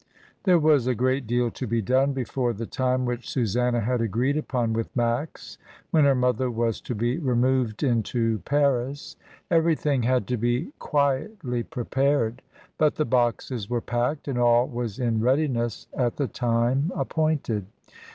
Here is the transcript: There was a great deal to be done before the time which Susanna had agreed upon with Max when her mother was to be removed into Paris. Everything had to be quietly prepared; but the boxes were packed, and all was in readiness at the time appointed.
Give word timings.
There 0.45 0.57
was 0.57 0.87
a 0.87 0.95
great 0.95 1.27
deal 1.27 1.51
to 1.51 1.67
be 1.67 1.79
done 1.79 2.11
before 2.11 2.53
the 2.53 2.65
time 2.65 3.05
which 3.05 3.29
Susanna 3.29 3.81
had 3.81 4.01
agreed 4.01 4.35
upon 4.35 4.73
with 4.73 4.89
Max 4.95 5.59
when 5.91 6.05
her 6.05 6.15
mother 6.15 6.49
was 6.49 6.81
to 6.81 6.95
be 6.95 7.19
removed 7.19 7.83
into 7.83 8.39
Paris. 8.39 9.15
Everything 9.51 10.01
had 10.01 10.25
to 10.29 10.37
be 10.37 10.73
quietly 10.79 11.61
prepared; 11.61 12.41
but 12.79 12.95
the 12.95 13.05
boxes 13.05 13.69
were 13.69 13.79
packed, 13.79 14.27
and 14.27 14.39
all 14.39 14.67
was 14.67 14.97
in 14.97 15.21
readiness 15.21 15.85
at 15.95 16.15
the 16.15 16.27
time 16.27 16.91
appointed. 16.95 17.67